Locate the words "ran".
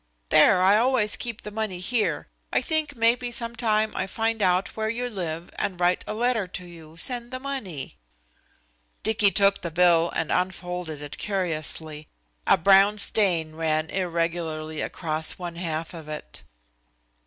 13.53-13.91